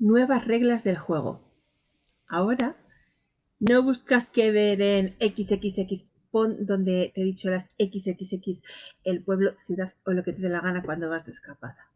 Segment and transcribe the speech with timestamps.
[0.00, 1.40] nuevas reglas del juego.
[2.26, 2.76] Ahora
[3.60, 8.62] no buscas que ver en XXX, pon donde te he dicho las XXX,
[9.04, 11.90] el pueblo, ciudad o lo que te dé la gana cuando vas de escapada.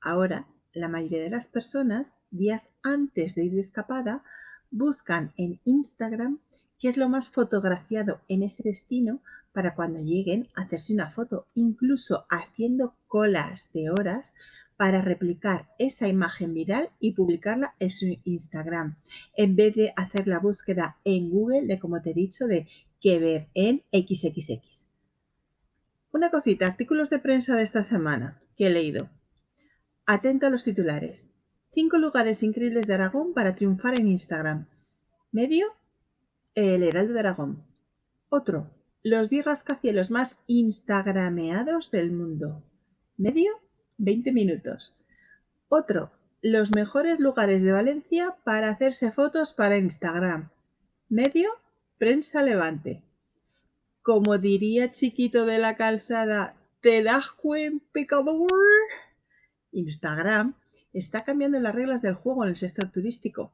[0.00, 4.22] Ahora, la mayoría de las personas, días antes de ir de escapada,
[4.70, 6.38] buscan en Instagram
[6.78, 9.20] qué es lo más fotografiado en ese destino
[9.52, 14.32] para cuando lleguen hacerse una foto, incluso haciendo colas de horas
[14.80, 18.96] para replicar esa imagen viral y publicarla en su Instagram,
[19.36, 22.66] en vez de hacer la búsqueda en Google de, como te he dicho, de
[22.98, 24.88] qué ver en XXX.
[26.12, 29.10] Una cosita, artículos de prensa de esta semana que he leído.
[30.06, 31.34] Atento a los titulares.
[31.68, 34.66] Cinco lugares increíbles de Aragón para triunfar en Instagram.
[35.30, 35.66] Medio,
[36.54, 37.66] El Heraldo de Aragón.
[38.30, 38.70] Otro,
[39.02, 42.64] los 10 rascacielos más instagrameados del mundo.
[43.18, 43.52] Medio,
[44.00, 44.96] 20 minutos.
[45.68, 46.10] Otro,
[46.40, 50.48] los mejores lugares de Valencia para hacerse fotos para Instagram.
[51.10, 51.50] Medio,
[51.98, 53.02] prensa levante.
[54.02, 58.48] Como diría chiquito de la calzada, ¿te das cuenta, pecador?
[59.70, 60.54] Instagram
[60.94, 63.52] está cambiando las reglas del juego en el sector turístico.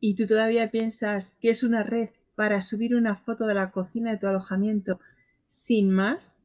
[0.00, 4.10] ¿Y tú todavía piensas que es una red para subir una foto de la cocina
[4.10, 5.00] de tu alojamiento
[5.46, 6.44] sin más?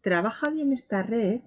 [0.00, 1.40] Trabaja bien esta red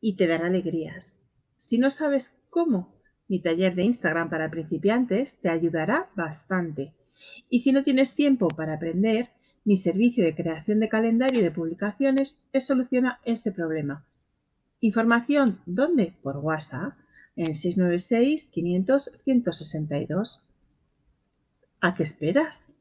[0.00, 1.22] y te dará alegrías.
[1.56, 2.94] Si no sabes cómo,
[3.28, 6.94] mi taller de Instagram para principiantes te ayudará bastante.
[7.50, 9.30] Y si no tienes tiempo para aprender,
[9.64, 14.06] mi servicio de creación de calendario y de publicaciones te soluciona ese problema.
[14.80, 16.14] Información, ¿dónde?
[16.22, 16.94] Por WhatsApp,
[17.36, 20.42] en 696 500 162.
[21.80, 22.77] ¿A qué esperas?